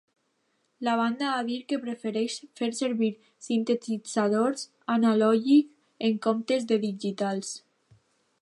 [0.85, 3.11] La banda ha dir que prefereix fer servir
[3.49, 7.55] sintetitzadors analògics en comptes de digitals.